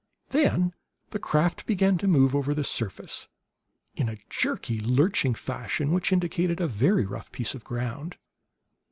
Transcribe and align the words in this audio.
Then 0.29 0.73
the 1.11 1.19
craft 1.19 1.67
began 1.67 1.99
to 1.99 2.07
move 2.07 2.35
over 2.35 2.55
the 2.55 2.63
surface, 2.63 3.27
in 3.93 4.09
a 4.09 4.17
jerky, 4.31 4.79
lurching 4.81 5.35
fashion 5.35 5.91
which 5.91 6.11
indicated 6.11 6.59
a 6.59 6.65
very 6.67 7.05
rough 7.05 7.31
piece 7.31 7.53
of 7.53 7.63
ground. 7.63 8.17